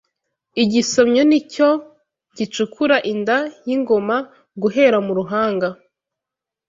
[0.63, 1.69] Igisomyo Nicyo
[2.37, 4.17] gicukura inda y’ingoma
[4.61, 5.67] guhera mu ruhanga